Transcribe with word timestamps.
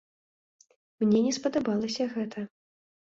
Мне 1.03 1.19
не 1.27 1.33
спадабалася 1.39 2.11
гэта. 2.15 2.47